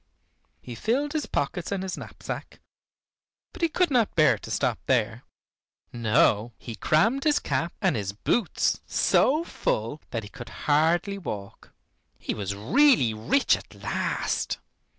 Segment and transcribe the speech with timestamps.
[0.63, 2.59] He filled his pockets and his knapsack,
[3.53, 5.21] but he could not bear to stop there.
[5.93, 11.71] No, he crammed his cap and his boots so full that he could hardly walk.
[12.17, 14.57] He was really rich at last.